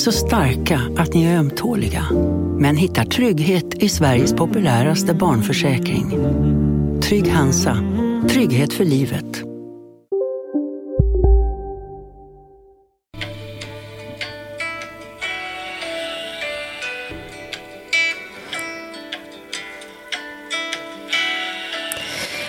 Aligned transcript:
Så 0.00 0.12
starka 0.12 0.80
att 0.96 1.14
ni 1.14 1.24
är 1.24 1.38
ömtåliga. 1.38 2.04
Men 2.58 2.76
hittar 2.76 3.04
trygghet 3.04 3.74
i 3.74 3.88
Sveriges 3.88 4.34
populäraste 4.34 5.14
barnförsäkring. 5.14 6.10
Trygg 7.02 7.28
Hansa. 7.28 7.76
Trygghet 8.30 8.72
för 8.72 8.84
livet. 8.84 9.42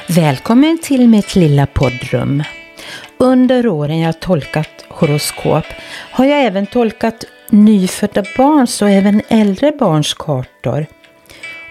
Välkommen 0.09 0.79
till 0.83 1.07
mitt 1.07 1.35
lilla 1.35 1.65
poddrum. 1.65 2.43
Under 3.17 3.67
åren 3.67 3.99
jag 3.99 4.19
tolkat 4.19 4.85
horoskop 4.89 5.65
har 6.11 6.25
jag 6.25 6.45
även 6.45 6.67
tolkat 6.67 7.25
nyfödda 7.51 8.23
barns 8.37 8.81
och 8.81 8.89
även 8.89 9.21
äldre 9.29 9.71
barns 9.79 10.13
kartor. 10.13 10.85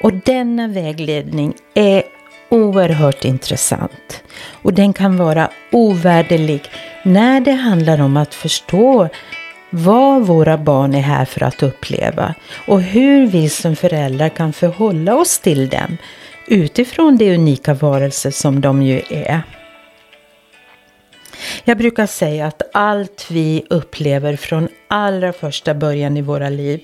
Och 0.02 0.12
denna 0.12 0.68
vägledning 0.68 1.54
är 1.74 2.02
oerhört 2.48 3.24
intressant 3.24 4.22
och 4.62 4.74
den 4.74 4.92
kan 4.92 5.16
vara 5.16 5.50
ovärderlig 5.72 6.62
när 7.02 7.40
det 7.40 7.52
handlar 7.52 8.00
om 8.00 8.16
att 8.16 8.34
förstå 8.34 9.08
vad 9.70 10.26
våra 10.26 10.58
barn 10.58 10.94
är 10.94 11.00
här 11.00 11.24
för 11.24 11.42
att 11.42 11.62
uppleva 11.62 12.34
och 12.66 12.82
hur 12.82 13.26
vi 13.26 13.48
som 13.48 13.76
föräldrar 13.76 14.28
kan 14.28 14.52
förhålla 14.52 15.14
oss 15.14 15.38
till 15.38 15.68
dem 15.68 15.96
utifrån 16.46 17.16
de 17.16 17.34
unika 17.34 17.74
varelser 17.74 18.30
som 18.30 18.60
de 18.60 18.82
ju 18.82 19.02
är. 19.08 19.42
Jag 21.64 21.78
brukar 21.78 22.06
säga 22.06 22.46
att 22.46 22.62
allt 22.72 23.26
vi 23.30 23.66
upplever 23.70 24.36
från 24.36 24.68
allra 24.88 25.32
första 25.32 25.74
början 25.74 26.16
i 26.16 26.22
våra 26.22 26.48
liv, 26.48 26.80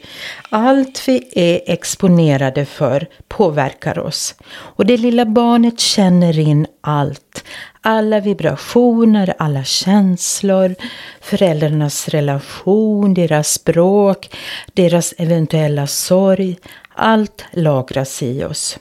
allt 0.50 1.08
vi 1.08 1.28
är 1.32 1.72
exponerade 1.72 2.66
för 2.66 3.06
påverkar 3.28 3.98
oss. 3.98 4.34
Och 4.48 4.86
det 4.86 4.96
lilla 4.96 5.24
barnet 5.24 5.80
känner 5.80 6.38
in 6.38 6.66
allt. 6.80 7.44
Alla 7.80 8.20
vibrationer, 8.20 9.34
alla 9.38 9.64
känslor, 9.64 10.74
föräldrarnas 11.20 12.08
relation, 12.08 13.14
deras 13.14 13.52
språk, 13.52 14.36
deras 14.74 15.14
eventuella 15.18 15.86
sorg. 15.86 16.56
Allt 16.94 17.44
lagras 17.52 18.22
i 18.22 18.44
oss. 18.44 18.78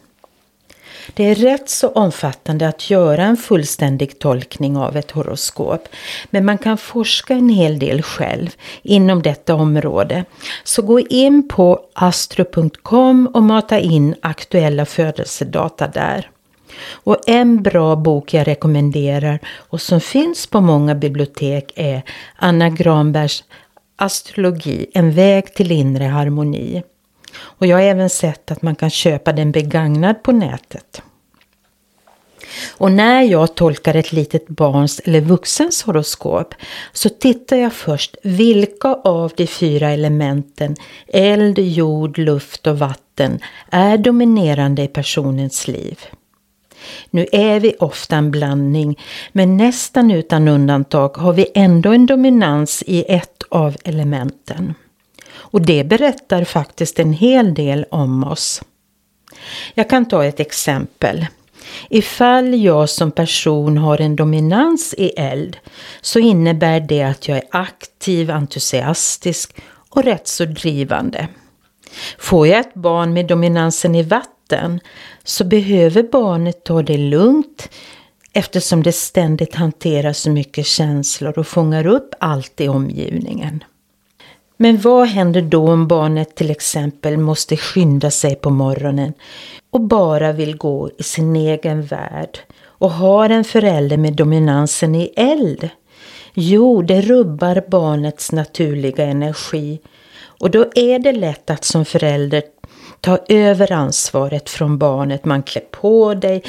Det 1.14 1.24
är 1.24 1.36
rätt 1.36 1.70
så 1.70 1.90
omfattande 1.90 2.68
att 2.68 2.90
göra 2.90 3.24
en 3.24 3.38
fullständig 3.38 4.20
tolkning 4.20 4.78
av 4.78 4.98
ett 4.98 5.12
horoskop. 5.12 5.88
Men 6.30 6.46
man 6.46 6.58
kan 6.58 6.78
forska 6.78 7.34
en 7.34 7.50
hel 7.50 7.80
del 7.80 8.02
själv 8.02 8.50
inom 8.84 9.22
detta 9.22 9.56
område. 9.56 10.26
Så 10.64 10.82
gå 10.82 11.00
in 11.00 11.48
på 11.48 11.80
astro.com 11.94 13.28
och 13.34 13.44
mata 13.44 13.80
in 13.80 14.16
aktuella 14.22 14.86
födelsedata 14.86 15.88
där. 15.88 16.30
Och 16.92 17.18
en 17.28 17.64
bra 17.64 17.96
bok 17.96 18.34
jag 18.34 18.48
rekommenderar 18.48 19.40
och 19.58 19.82
som 19.82 20.02
finns 20.02 20.48
på 20.48 20.62
många 20.62 20.96
bibliotek 20.96 21.74
är 21.76 22.02
Anna 22.36 22.70
Granbergs 22.70 23.44
Astrologi, 23.96 24.86
en 24.94 25.12
väg 25.12 25.54
till 25.54 25.72
inre 25.72 26.04
harmoni. 26.04 26.84
Och 27.36 27.68
jag 27.68 27.78
har 27.78 27.84
även 27.84 28.10
sett 28.10 28.52
att 28.52 28.62
man 28.62 28.76
kan 28.76 28.90
köpa 28.90 29.34
den 29.34 29.52
begagnad 29.52 30.24
på 30.24 30.32
nätet. 30.32 31.02
Och 32.78 32.92
när 32.92 33.22
jag 33.22 33.56
tolkar 33.56 33.96
ett 33.96 34.12
litet 34.12 34.48
barns 34.48 35.00
eller 35.00 35.22
vuxens 35.22 35.84
horoskop 35.84 36.54
så 36.94 37.10
tittar 37.10 37.58
jag 37.58 37.74
först 37.74 38.16
vilka 38.24 38.88
av 38.88 39.32
de 39.38 39.48
fyra 39.48 39.90
elementen 39.90 40.76
eld, 41.08 41.60
jord, 41.60 42.18
luft 42.18 42.68
och 42.68 42.80
vatten 42.80 43.40
är 43.72 43.98
dominerande 43.98 44.84
i 44.84 44.88
personens 44.88 45.68
liv. 45.68 46.00
Nu 47.10 47.28
är 47.32 47.60
vi 47.60 47.76
ofta 47.80 48.16
en 48.16 48.32
blandning, 48.32 49.00
men 49.32 49.58
nästan 49.58 50.12
utan 50.12 50.48
undantag 50.48 51.18
har 51.18 51.34
vi 51.34 51.48
ändå 51.56 51.94
en 51.94 52.06
dominans 52.06 52.84
i 52.88 53.06
ett 53.08 53.44
av 53.50 53.76
elementen. 53.84 54.74
Och 55.56 55.62
det 55.62 55.84
berättar 55.84 56.44
faktiskt 56.44 57.00
en 57.00 57.14
hel 57.14 57.54
del 57.54 57.86
om 57.92 58.24
oss. 58.24 58.62
Jag 59.74 59.90
kan 59.90 60.06
ta 60.06 60.26
ett 60.26 60.40
exempel. 60.40 61.26
Ifall 61.90 62.64
jag 62.64 62.90
som 62.90 63.12
person 63.12 63.78
har 63.78 64.02
en 64.02 64.16
dominans 64.16 64.96
i 64.98 65.10
eld 65.10 65.58
så 66.02 66.20
innebär 66.20 66.80
det 66.80 67.04
att 67.04 67.28
jag 67.28 67.38
är 67.38 67.44
aktiv, 67.52 68.32
entusiastisk 68.32 69.56
och 69.90 70.04
rätt 70.04 70.28
så 70.28 70.46
drivande. 70.46 71.28
Får 72.20 72.48
jag 72.48 72.60
ett 72.60 72.74
barn 72.74 73.14
med 73.14 73.28
dominansen 73.28 73.96
i 73.96 74.04
vatten 74.04 74.80
så 75.24 75.44
behöver 75.44 76.04
barnet 76.04 76.64
ta 76.64 76.82
det 76.82 76.98
lugnt 76.98 77.70
eftersom 78.34 78.84
det 78.84 78.92
ständigt 78.92 79.56
hanterar 79.56 80.14
så 80.14 80.30
mycket 80.30 80.66
känslor 80.66 81.40
och 81.40 81.48
fångar 81.48 81.88
upp 81.88 82.16
allt 82.20 82.62
i 82.62 82.68
omgivningen. 82.68 83.64
Men 84.58 84.78
vad 84.78 85.08
händer 85.08 85.42
då 85.42 85.70
om 85.70 85.88
barnet 85.88 86.36
till 86.36 86.52
exempel 86.52 87.18
måste 87.18 87.58
skynda 87.58 88.12
sig 88.12 88.36
på 88.36 88.50
morgonen 88.50 89.14
och 89.70 89.82
bara 89.82 90.32
vill 90.32 90.58
gå 90.58 90.90
i 90.98 91.04
sin 91.04 91.36
egen 91.36 91.82
värld 91.84 92.40
och 92.64 92.92
har 92.92 93.30
en 93.30 93.44
förälder 93.44 93.98
med 93.98 94.14
dominansen 94.14 94.96
i 94.96 95.14
eld? 95.16 95.70
Jo, 96.34 96.82
det 96.82 97.02
rubbar 97.02 97.64
barnets 97.68 98.32
naturliga 98.32 99.06
energi 99.06 99.80
och 100.40 100.52
då 100.52 100.66
är 100.76 101.00
det 101.00 101.12
lätt 101.12 101.50
att 101.50 101.64
som 101.64 101.86
förälder 101.86 102.44
ta 103.02 103.20
över 103.30 103.72
ansvaret 103.72 104.50
från 104.50 104.78
barnet. 104.78 105.26
Man 105.26 105.44
klär 105.44 105.64
på 105.72 106.14
dig, 106.14 106.44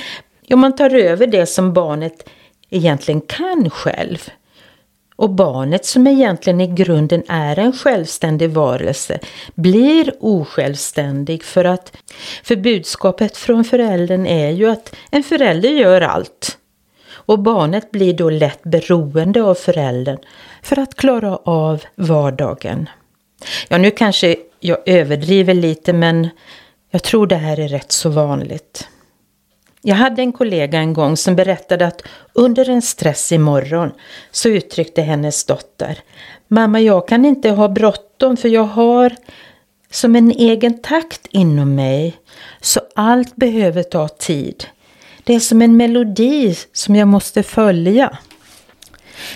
ja 0.47 0.56
man 0.56 0.77
tar 0.77 0.95
över 0.95 1.27
det 1.27 1.47
som 1.47 1.72
barnet 1.72 2.28
egentligen 2.71 3.21
kan 3.21 3.71
själv. 3.71 4.28
Och 5.16 5.31
barnet 5.31 5.84
som 5.84 6.06
egentligen 6.06 6.60
i 6.60 6.66
grunden 6.66 7.22
är 7.28 7.59
en 7.59 7.72
självständig 7.72 8.50
varelse 8.50 9.19
blir 9.54 10.12
osjälvständig 10.21 11.44
för 11.44 11.65
att 11.65 11.97
för 12.43 12.56
budskapet 12.56 13.37
från 13.37 13.65
föräldern 13.65 14.27
är 14.27 14.50
ju 14.50 14.71
att 14.71 14.97
en 15.10 15.22
förälder 15.22 15.69
gör 15.69 16.00
allt. 16.00 16.59
Och 17.10 17.38
barnet 17.38 17.91
blir 17.91 18.15
då 18.15 18.31
lätt 18.31 18.62
beroende 18.62 19.43
av 19.43 19.54
föräldern 19.54 20.19
för 20.62 20.78
att 20.78 20.94
klara 20.94 21.37
av 21.37 21.84
vardagen. 21.94 22.88
Ja, 23.69 23.78
nu 23.78 23.91
kanske 23.91 24.37
jag 24.60 24.78
överdriver 24.86 25.54
lite 25.54 25.92
men 25.92 26.28
jag 26.91 27.03
tror 27.03 27.27
det 27.27 27.36
här 27.36 27.60
är 27.60 27.68
rätt 27.68 27.92
så 27.92 28.09
vanligt. 28.09 28.89
Jag 29.88 29.97
hade 29.97 30.22
en 30.22 30.33
kollega 30.33 30.78
en 30.78 30.92
gång 30.92 31.16
som 31.16 31.36
berättade 31.36 31.86
att 31.86 32.03
under 32.33 32.71
en 32.71 32.83
stressig 32.83 33.41
morgon 33.41 33.92
så 34.30 34.48
uttryckte 34.48 35.03
hennes 35.03 35.44
dotter 35.44 35.98
Mamma, 36.48 36.80
jag 36.80 37.09
kan 37.09 37.24
inte 37.24 37.50
ha 37.50 37.68
bråttom 37.68 38.36
för 38.36 38.48
jag 38.48 38.65
har 38.65 39.16
som 39.91 40.16
en 40.16 40.30
egen 40.30 40.83
takt 40.83 41.27
inom 41.30 41.74
mig. 41.74 42.16
Så 42.60 42.80
allt 42.94 43.36
behöver 43.36 43.83
ta 43.83 44.09
tid. 44.09 44.65
Det 45.24 45.34
är 45.34 45.41
som 45.41 45.62
en 45.62 45.77
melodi 45.77 46.56
som 46.72 46.97
jag 46.97 47.09
måste 47.09 47.42
följa. 47.42 48.18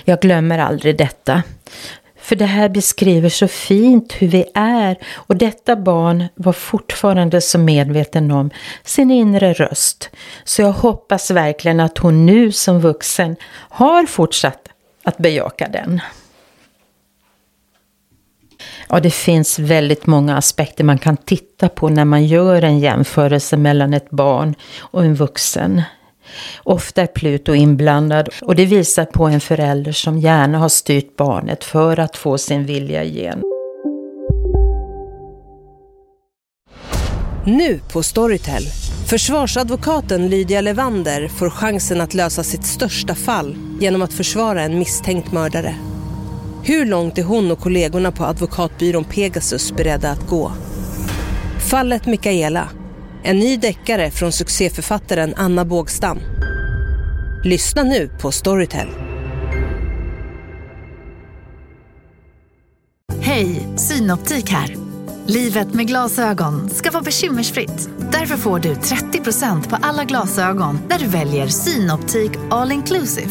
Jag 0.05 0.21
glömmer 0.21 0.59
aldrig 0.59 0.99
detta. 0.99 1.43
För 2.23 2.37
det 2.37 2.47
här 2.47 2.69
beskriver 2.69 3.29
så 3.29 3.49
fint 3.49 4.13
hur 4.13 4.29
vi 4.29 4.45
är 4.55 4.97
och 5.15 5.37
detta 5.37 5.77
barn 5.77 6.25
var 6.35 6.53
fortfarande 6.53 7.41
så 7.41 7.59
medveten 7.59 8.31
om 8.31 8.51
sin 8.85 9.11
inre 9.11 9.53
röst. 9.53 10.11
Så 10.45 10.63
jag 10.63 10.73
hoppas 10.73 11.31
verkligen 11.31 11.81
att 11.81 11.99
hon 11.99 12.27
nu 12.27 12.53
som 12.53 12.81
vuxen 12.81 13.37
har 13.53 14.07
fortsatt 14.07 14.69
att 15.05 15.19
bejaka 15.19 15.69
den. 15.69 16.01
Ja, 18.89 19.01
det 19.01 19.11
finns 19.11 19.59
väldigt 19.59 20.07
många 20.07 20.37
aspekter 20.37 20.85
man 20.85 20.99
kan 20.99 21.17
titta 21.17 21.69
på 21.69 21.89
när 21.89 22.05
man 22.05 22.27
gör 22.27 22.63
en 22.63 22.79
jämförelse 22.79 23.57
mellan 23.57 23.95
ett 23.95 24.11
barn 24.11 24.55
och 24.79 25.05
en 25.05 25.15
vuxen. 25.15 25.83
Ofta 26.63 27.03
är 27.03 27.07
Pluto 27.07 27.55
inblandad 27.55 28.29
och 28.43 28.55
det 28.55 28.67
visar 28.67 29.05
på 29.05 29.25
en 29.25 29.41
förälder 29.41 29.93
som 29.93 30.19
gärna 30.19 30.59
har 30.59 30.69
styrt 30.69 31.17
barnet 31.17 31.65
för 31.65 32.01
att 32.01 32.17
få 32.17 32.39
sin 32.39 32.67
vilja 32.67 33.05
igen. 33.05 33.43
Nu 37.45 37.81
på 37.93 38.03
Storytel. 38.03 38.63
Försvarsadvokaten 39.07 40.29
Lydia 40.29 40.61
Levander 40.61 41.29
får 41.29 41.51
chansen 41.51 42.01
att 42.01 42.15
lösa 42.15 42.43
sitt 42.43 42.65
största 42.65 43.15
fall 43.15 43.57
genom 43.81 44.03
att 44.03 44.13
försvara 44.13 44.63
en 44.63 44.79
misstänkt 44.79 45.33
mördare. 45.33 45.75
Hur 46.65 46.87
långt 46.87 47.19
är 47.19 47.23
hon 47.23 47.51
och 47.51 47.59
kollegorna 47.59 48.13
på 48.13 48.25
advokatbyrån 48.25 49.05
Pegasus 49.05 49.73
beredda 49.73 50.11
att 50.11 50.27
gå? 50.27 50.53
Fallet 51.71 52.07
Mikaela. 52.07 52.69
En 53.23 53.39
ny 53.39 53.57
deckare 53.57 54.11
från 54.11 54.33
succéförfattaren 54.33 55.35
Anna 55.37 55.65
Bågstam. 55.65 56.19
Lyssna 57.45 57.83
nu 57.83 58.11
på 58.21 58.33
Storytel. 58.33 58.89
Hej, 63.21 63.69
Synoptik 63.77 64.51
här. 64.51 64.77
Livet 65.27 65.75
med 65.75 65.87
glasögon 65.87 66.71
ska 66.71 66.91
vara 66.91 67.03
bekymmersfritt. 67.03 67.91
Därför 68.13 68.37
får 68.37 68.59
du 68.59 68.75
30% 68.75 69.69
på 69.69 69.77
alla 69.83 70.05
glasögon 70.05 70.79
när 70.89 70.99
du 70.99 71.07
väljer 71.07 71.47
Synoptik 71.47 72.31
All 72.51 72.73
Inclusive. 72.73 73.31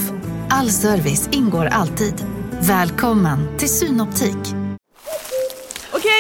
All 0.50 0.70
service 0.70 1.30
ingår 1.32 1.66
alltid. 1.66 2.14
Välkommen 2.62 3.58
till 3.58 3.70
Synoptik. 3.70 4.59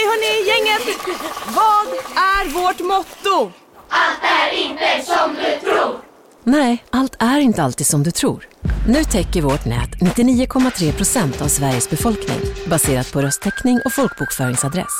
Hörni, 0.10 0.48
gänget. 0.50 0.98
Vad 1.46 1.88
är 2.16 2.50
vårt 2.54 2.80
motto? 2.80 3.52
Allt 3.90 4.24
är 4.24 4.58
inte 4.58 5.06
som 5.06 5.36
du 5.36 5.70
tror. 5.70 5.96
Nej, 6.44 6.84
allt 6.90 7.16
är 7.20 7.40
inte 7.40 7.64
alltid 7.64 7.88
som 7.88 8.04
du 8.04 8.12
tror. 8.12 8.48
Nu 8.88 9.04
täcker 9.04 9.42
vårt 9.42 9.66
nät 9.66 9.90
99,3 9.90 10.92
procent 10.92 11.42
av 11.42 11.48
Sveriges 11.48 11.90
befolkning 11.90 12.40
baserat 12.70 13.14
på 13.14 13.22
röstteckning 13.22 13.80
och 13.86 13.94
folkbokföringsadress. 13.94 14.94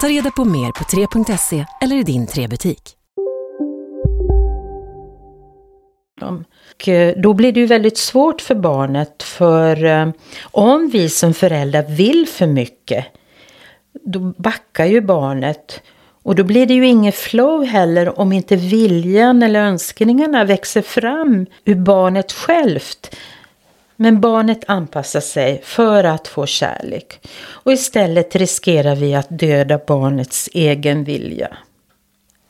Ta 0.00 0.08
reda 0.08 0.30
på 0.30 0.44
mer 0.44 0.72
på 0.72 0.84
3.se 0.84 1.66
eller 1.82 1.96
i 1.96 2.02
din 2.02 2.26
3-butik. 2.26 2.96
Och 6.20 6.88
eh, 6.88 7.14
då 7.16 7.34
blir 7.34 7.52
det 7.52 7.60
ju 7.60 7.66
väldigt 7.66 7.98
svårt 7.98 8.40
för 8.40 8.54
barnet 8.54 9.22
för 9.22 9.84
eh, 9.84 10.08
om 10.42 10.90
vi 10.92 11.08
som 11.08 11.34
föräldrar 11.34 11.82
vill 11.82 12.28
för 12.28 12.46
mycket 12.46 13.06
då 14.04 14.18
backar 14.18 14.84
ju 14.84 15.00
barnet 15.00 15.82
och 16.22 16.34
då 16.34 16.44
blir 16.44 16.66
det 16.66 16.74
ju 16.74 16.86
inget 16.86 17.14
flow 17.14 17.64
heller 17.64 18.18
om 18.18 18.32
inte 18.32 18.56
viljan 18.56 19.42
eller 19.42 19.60
önskningarna 19.60 20.44
växer 20.44 20.82
fram 20.82 21.46
ur 21.64 21.74
barnet 21.74 22.32
självt. 22.32 23.16
Men 23.96 24.20
barnet 24.20 24.64
anpassar 24.66 25.20
sig 25.20 25.60
för 25.64 26.04
att 26.04 26.28
få 26.28 26.46
kärlek. 26.46 27.28
Och 27.38 27.72
istället 27.72 28.36
riskerar 28.36 28.96
vi 28.96 29.14
att 29.14 29.26
döda 29.30 29.80
barnets 29.86 30.48
egen 30.52 31.04
vilja. 31.04 31.56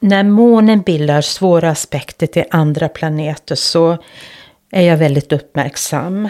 När 0.00 0.22
månen 0.22 0.80
bildar 0.80 1.20
svåra 1.20 1.70
aspekter 1.70 2.26
till 2.26 2.44
andra 2.50 2.88
planeter 2.88 3.54
så 3.54 3.98
är 4.70 4.82
jag 4.82 4.96
väldigt 4.96 5.32
uppmärksam. 5.32 6.28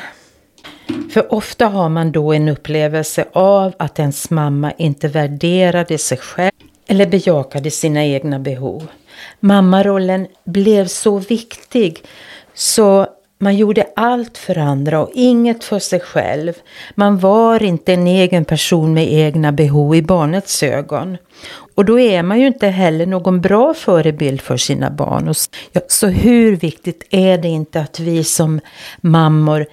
För 1.13 1.33
ofta 1.35 1.67
har 1.67 1.89
man 1.89 2.13
då 2.13 2.33
en 2.33 2.49
upplevelse 2.49 3.25
av 3.33 3.73
att 3.77 3.99
ens 3.99 4.31
mamma 4.31 4.73
inte 4.73 5.09
värderade 5.09 5.99
sig 5.99 6.19
själv 6.19 6.53
eller 6.87 7.07
bejakade 7.07 7.71
sina 7.71 8.05
egna 8.05 8.39
behov. 8.39 8.87
Mammarollen 9.41 10.27
blev 10.45 10.87
så 10.87 11.19
viktig 11.19 12.05
så 12.55 13.07
man 13.39 13.57
gjorde 13.57 13.87
allt 13.97 14.39
för 14.39 14.59
andra 14.59 15.03
och 15.03 15.11
inget 15.15 15.65
för 15.65 15.79
sig 15.79 16.01
själv. 16.01 16.53
Man 16.95 17.19
var 17.19 17.63
inte 17.63 17.93
en 17.93 18.07
egen 18.07 18.45
person 18.45 18.95
med 18.95 19.13
egna 19.13 19.53
behov 19.53 19.95
i 19.95 20.03
barnets 20.03 20.63
ögon. 20.63 21.17
Och 21.75 21.85
då 21.85 22.01
är 22.01 22.23
man 22.23 22.41
ju 22.41 22.47
inte 22.47 22.69
heller 22.69 23.07
någon 23.07 23.41
bra 23.41 23.75
förebild 23.75 24.41
för 24.41 24.57
sina 24.57 24.91
barn. 24.91 25.35
Så 25.89 26.07
hur 26.07 26.57
viktigt 26.57 27.07
är 27.11 27.39
det 27.39 27.49
inte 27.49 27.81
att 27.81 28.01
vi 28.01 28.25
som 28.25 28.61
mammor 29.01 29.67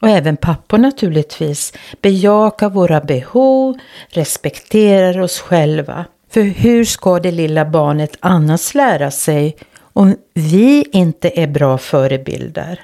och 0.00 0.08
även 0.08 0.36
pappor 0.36 0.78
naturligtvis 0.78 1.72
bejakar 2.02 2.70
våra 2.70 3.00
behov, 3.00 3.78
respekterar 4.08 5.20
oss 5.20 5.40
själva. 5.40 6.04
För 6.30 6.42
hur 6.42 6.84
ska 6.84 7.18
det 7.18 7.30
lilla 7.30 7.64
barnet 7.64 8.16
annars 8.20 8.74
lära 8.74 9.10
sig 9.10 9.56
om 9.78 10.16
vi 10.34 10.84
inte 10.92 11.40
är 11.40 11.46
bra 11.46 11.78
förebilder? 11.78 12.80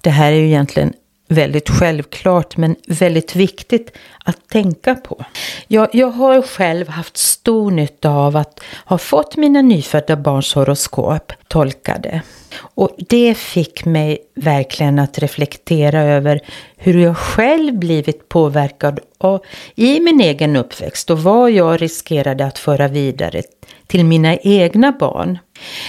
Det 0.00 0.10
här 0.10 0.32
är 0.32 0.36
ju 0.36 0.46
egentligen 0.46 0.92
väldigt 1.28 1.70
självklart 1.70 2.56
men 2.56 2.76
väldigt 2.86 3.36
viktigt 3.36 3.96
att 4.24 4.48
tänka 4.48 4.94
på. 4.94 5.24
Jag, 5.66 5.88
jag 5.92 6.10
har 6.10 6.42
själv 6.42 6.88
haft 6.88 7.16
stor 7.16 7.70
nytta 7.70 8.10
av 8.10 8.36
att 8.36 8.60
ha 8.84 8.98
fått 8.98 9.36
mina 9.36 9.62
nyfödda 9.62 10.16
barns 10.16 10.54
horoskop 10.54 11.32
tolkade. 11.48 12.22
Och 12.58 12.90
det 13.08 13.34
fick 13.34 13.84
mig 13.84 14.18
verkligen 14.34 14.98
att 14.98 15.18
reflektera 15.18 16.00
över 16.00 16.40
hur 16.76 16.98
jag 16.98 17.16
själv 17.16 17.78
blivit 17.78 18.28
påverkad 18.28 19.00
av, 19.18 19.44
i 19.74 20.00
min 20.00 20.20
egen 20.20 20.56
uppväxt 20.56 21.10
och 21.10 21.22
vad 21.22 21.50
jag 21.50 21.82
riskerade 21.82 22.46
att 22.46 22.58
föra 22.58 22.88
vidare 22.88 23.42
till 23.86 24.04
mina 24.04 24.36
egna 24.36 24.92
barn. 24.92 25.38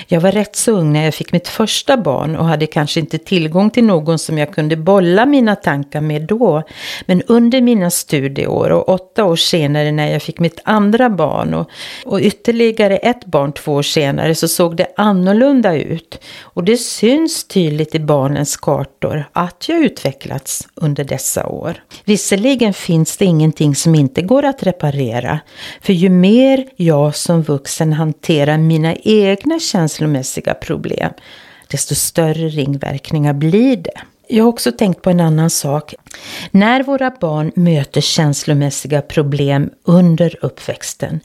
Jag 0.07 0.21
var 0.21 0.31
rätt 0.31 0.55
så 0.55 0.71
ung 0.71 0.93
när 0.93 1.05
jag 1.05 1.13
fick 1.13 1.31
mitt 1.31 1.47
första 1.47 1.97
barn 1.97 2.35
och 2.35 2.45
hade 2.45 2.65
kanske 2.65 2.99
inte 2.99 3.17
tillgång 3.17 3.69
till 3.69 3.83
någon 3.83 4.19
som 4.19 4.37
jag 4.37 4.53
kunde 4.53 4.75
bolla 4.75 5.25
mina 5.25 5.55
tankar 5.55 6.01
med 6.01 6.21
då. 6.21 6.63
Men 7.05 7.21
under 7.21 7.61
mina 7.61 7.89
studieår 7.89 8.69
och 8.69 8.89
åtta 8.89 9.25
år 9.25 9.35
senare 9.35 9.91
när 9.91 10.11
jag 10.11 10.21
fick 10.21 10.39
mitt 10.39 10.59
andra 10.63 11.09
barn 11.09 11.53
och, 11.53 11.69
och 12.05 12.19
ytterligare 12.19 12.97
ett 12.97 13.25
barn 13.25 13.53
två 13.53 13.73
år 13.73 13.81
senare 13.81 14.35
så 14.35 14.47
såg 14.47 14.75
det 14.75 14.87
annorlunda 14.97 15.75
ut. 15.75 16.19
Och 16.41 16.63
det 16.63 16.77
syns 16.77 17.47
tydligt 17.47 17.95
i 17.95 17.99
barnens 17.99 18.57
kartor 18.57 19.25
att 19.33 19.69
jag 19.69 19.79
utvecklats 19.79 20.67
under 20.75 21.03
dessa 21.03 21.47
år. 21.47 21.83
Visserligen 22.05 22.73
finns 22.73 23.17
det 23.17 23.25
ingenting 23.25 23.75
som 23.75 23.95
inte 23.95 24.21
går 24.21 24.45
att 24.45 24.63
reparera. 24.63 25.39
För 25.81 25.93
ju 25.93 26.09
mer 26.09 26.65
jag 26.75 27.15
som 27.15 27.41
vuxen 27.41 27.93
hanterar 27.93 28.57
mina 28.57 28.95
egna 28.95 29.56
känslomässiga 29.59 30.53
problem, 30.53 31.11
desto 31.67 31.95
större 31.95 32.49
ringverkningar 32.49 33.33
blir 33.33 33.77
det. 33.77 34.01
Jag 34.29 34.43
har 34.43 34.49
också 34.49 34.71
tänkt 34.71 35.01
på 35.01 35.09
en 35.09 35.19
annan 35.19 35.49
sak. 35.49 35.93
När 36.51 36.83
våra 36.83 37.11
barn 37.19 37.51
möter 37.55 38.01
känslomässiga 38.01 39.01
problem 39.01 39.69
under 39.83 40.45
uppväxten 40.45 41.19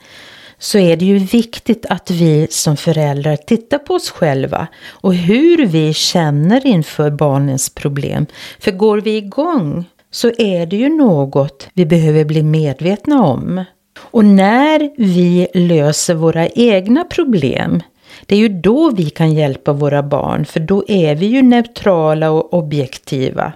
så 0.59 0.77
är 0.77 0.97
det 0.97 1.05
ju 1.05 1.17
viktigt 1.17 1.85
att 1.85 2.11
vi 2.11 2.47
som 2.49 2.77
föräldrar 2.77 3.35
tittar 3.35 3.77
på 3.77 3.93
oss 3.93 4.09
själva 4.09 4.67
och 4.89 5.15
hur 5.15 5.65
vi 5.65 5.93
känner 5.93 6.65
inför 6.65 7.11
barnens 7.11 7.69
problem. 7.69 8.25
För 8.59 8.71
går 8.71 8.97
vi 8.97 9.17
igång 9.17 9.85
så 10.11 10.31
är 10.37 10.65
det 10.65 10.75
ju 10.75 10.89
något 10.89 11.67
vi 11.73 11.85
behöver 11.85 12.25
bli 12.25 12.43
medvetna 12.43 13.23
om. 13.23 13.65
Och 13.99 14.25
när 14.25 14.91
vi 14.97 15.47
löser 15.53 16.13
våra 16.13 16.47
egna 16.47 17.03
problem 17.03 17.81
det 18.25 18.35
är 18.35 18.39
ju 18.39 18.49
då 18.49 18.89
vi 18.89 19.09
kan 19.09 19.33
hjälpa 19.33 19.73
våra 19.73 20.03
barn 20.03 20.45
för 20.45 20.59
då 20.59 20.83
är 20.87 21.15
vi 21.15 21.25
ju 21.25 21.41
neutrala 21.41 22.31
och 22.31 22.53
objektiva. 22.53 23.53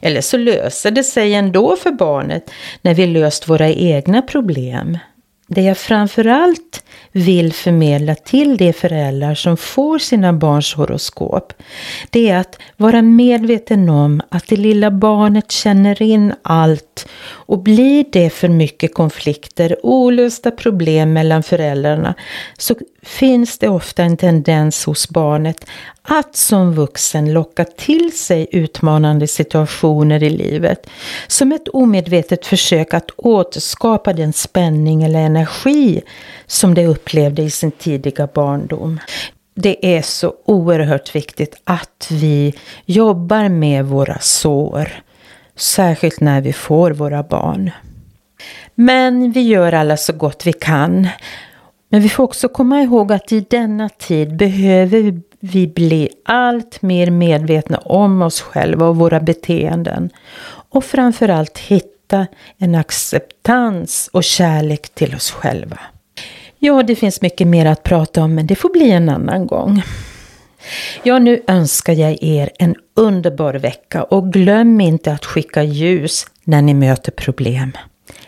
Eller 0.00 0.20
så 0.20 0.36
löser 0.36 0.90
det 0.90 1.04
sig 1.04 1.34
ändå 1.34 1.76
för 1.76 1.90
barnet 1.90 2.50
när 2.82 2.94
vi 2.94 3.06
löst 3.06 3.48
våra 3.48 3.68
egna 3.70 4.22
problem. 4.22 4.98
Det 5.46 5.62
jag 5.62 5.78
framförallt 5.78 6.84
vill 7.12 7.52
förmedla 7.52 8.14
till 8.14 8.56
de 8.56 8.72
föräldrar 8.72 9.34
som 9.34 9.56
får 9.56 9.98
sina 9.98 10.32
barns 10.32 10.74
horoskop, 10.74 11.52
det 12.10 12.30
är 12.30 12.38
att 12.38 12.58
vara 12.76 13.02
medveten 13.02 13.88
om 13.88 14.22
att 14.28 14.46
det 14.46 14.56
lilla 14.56 14.90
barnet 14.90 15.50
känner 15.50 16.02
in 16.02 16.34
allt 16.42 16.93
och 17.24 17.58
blir 17.58 18.04
det 18.12 18.30
för 18.30 18.48
mycket 18.48 18.94
konflikter, 18.94 19.76
olösta 19.82 20.50
problem 20.50 21.12
mellan 21.12 21.42
föräldrarna 21.42 22.14
så 22.58 22.74
finns 23.02 23.58
det 23.58 23.68
ofta 23.68 24.02
en 24.02 24.16
tendens 24.16 24.84
hos 24.84 25.08
barnet 25.08 25.66
att 26.02 26.36
som 26.36 26.74
vuxen 26.74 27.32
locka 27.32 27.64
till 27.64 28.18
sig 28.18 28.46
utmanande 28.52 29.26
situationer 29.26 30.22
i 30.22 30.30
livet. 30.30 30.86
Som 31.26 31.52
ett 31.52 31.68
omedvetet 31.68 32.46
försök 32.46 32.94
att 32.94 33.10
återskapa 33.16 34.12
den 34.12 34.32
spänning 34.32 35.02
eller 35.02 35.20
energi 35.20 36.02
som 36.46 36.74
det 36.74 36.86
upplevde 36.86 37.42
i 37.42 37.50
sin 37.50 37.70
tidiga 37.70 38.28
barndom. 38.34 39.00
Det 39.54 39.96
är 39.96 40.02
så 40.02 40.34
oerhört 40.44 41.14
viktigt 41.14 41.56
att 41.64 42.08
vi 42.10 42.54
jobbar 42.84 43.48
med 43.48 43.84
våra 43.84 44.18
sår, 44.18 45.02
särskilt 45.56 46.20
när 46.20 46.40
vi 46.40 46.52
får 46.52 46.90
våra 46.90 47.22
barn. 47.22 47.70
Men 48.74 49.32
vi 49.32 49.40
gör 49.40 49.72
alla 49.72 49.96
så 49.96 50.12
gott 50.12 50.46
vi 50.46 50.52
kan. 50.52 51.08
Men 51.88 52.00
vi 52.00 52.08
får 52.08 52.24
också 52.24 52.48
komma 52.48 52.82
ihåg 52.82 53.12
att 53.12 53.32
i 53.32 53.40
denna 53.50 53.88
tid 53.88 54.36
behöver 54.36 55.20
vi 55.40 55.66
bli 55.66 56.08
allt 56.24 56.82
mer 56.82 57.10
medvetna 57.10 57.78
om 57.78 58.22
oss 58.22 58.40
själva 58.40 58.86
och 58.86 58.96
våra 58.96 59.20
beteenden. 59.20 60.10
Och 60.46 60.84
framförallt 60.84 61.58
hitta 61.58 62.26
en 62.58 62.74
acceptans 62.74 64.10
och 64.12 64.24
kärlek 64.24 64.94
till 64.94 65.14
oss 65.14 65.30
själva. 65.30 65.78
Ja, 66.58 66.82
det 66.82 66.96
finns 66.96 67.22
mycket 67.22 67.46
mer 67.46 67.66
att 67.66 67.82
prata 67.82 68.22
om 68.22 68.34
men 68.34 68.46
det 68.46 68.54
får 68.54 68.70
bli 68.70 68.90
en 68.90 69.08
annan 69.08 69.46
gång. 69.46 69.82
Ja, 71.02 71.18
nu 71.18 71.42
önskar 71.46 71.92
jag 71.92 72.22
er 72.22 72.50
en 72.58 72.74
underbar 72.96 73.54
vecka 73.54 74.02
och 74.02 74.32
glöm 74.32 74.80
inte 74.80 75.12
att 75.12 75.24
skicka 75.24 75.62
ljus 75.62 76.26
när 76.44 76.62
ni 76.62 76.74
möter 76.74 77.12
problem. 77.12 77.72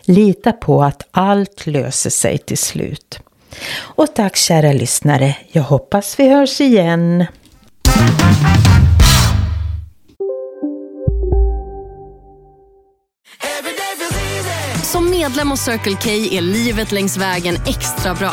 Lita 0.05 0.53
på 0.53 0.83
att 0.83 1.09
allt 1.11 1.67
löser 1.67 2.11
sig 2.11 2.39
till 2.39 2.59
slut. 2.59 3.21
Och 3.79 4.15
tack 4.15 4.37
kära 4.37 4.73
lyssnare, 4.73 5.37
jag 5.53 5.63
hoppas 5.63 6.21
vi 6.21 6.29
hörs 6.29 6.61
igen. 6.61 7.27
Som 14.83 15.11
medlem 15.11 15.51
hos 15.51 15.61
Circle 15.61 15.97
K 16.03 16.11
är 16.11 16.41
livet 16.41 16.93
längs 16.93 17.17
vägen 17.17 17.57
extra 17.67 18.15
bra. 18.15 18.33